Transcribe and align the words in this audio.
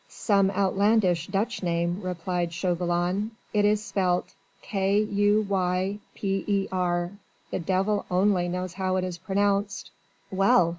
"Some 0.09 0.49
outlandish 0.49 1.27
Dutch 1.27 1.61
name," 1.61 1.99
replied 2.01 2.53
Chauvelin. 2.53 3.29
"It 3.53 3.65
is 3.65 3.83
spelt 3.85 4.33
K 4.63 4.97
U 4.99 5.45
Y 5.47 5.99
P 6.15 6.43
E 6.47 6.67
R. 6.71 7.11
The 7.51 7.59
devil 7.59 8.07
only 8.09 8.47
knows 8.49 8.73
how 8.73 8.95
it 8.95 9.03
is 9.03 9.19
pronounced." 9.19 9.91
"Well! 10.31 10.69